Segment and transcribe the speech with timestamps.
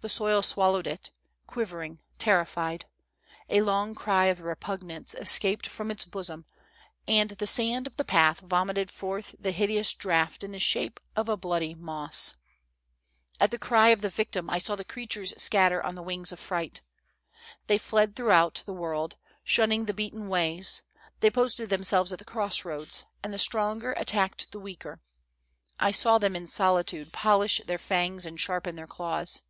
[0.00, 1.10] The soil swallowed it,
[1.46, 2.84] quivering, terrified;
[3.48, 6.44] a long cry of repugnance escaped from its bosom,
[7.08, 11.40] and the sand of the path vomited forth the hideous draught in the shape of
[11.40, 12.36] bloody moss.
[13.40, 16.38] "At the cry of the victim, I saw the creatures scatter on the wings of
[16.38, 16.82] fright.
[17.66, 20.82] They fled throughout the world, shunning the beaten ways;
[21.20, 25.00] they posted them selves at the cross roads, and the stronger attacked the weaker.
[25.80, 29.40] I saw them in solitude polish their fangs and sharpen their claws.